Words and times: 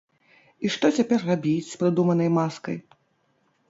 І 0.67 0.71
што 0.77 0.91
цяпер 1.01 1.19
рабіць 1.29 1.69
з 1.71 1.79
прыдуманай 1.85 2.29
маскай? 2.43 2.85